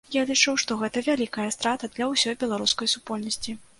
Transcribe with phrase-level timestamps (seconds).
[0.13, 3.57] Я лічу, што гэта вялікая страта для ўсёй беларускай супольнасці.